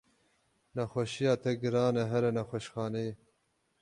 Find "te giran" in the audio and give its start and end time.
1.43-1.95